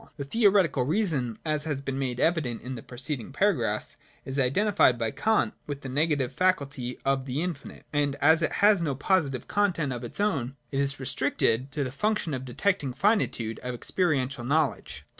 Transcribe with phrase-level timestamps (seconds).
[0.17, 5.11] The theoretical reason, as has been made evident in the preceding paragraphs, is identified by
[5.11, 9.93] Kant with the negative faculty of the infinite; and as it has no positive content
[9.93, 14.43] of its own, it is restricted to the function of detecting the finitude of experiential
[14.43, 15.05] knowledge.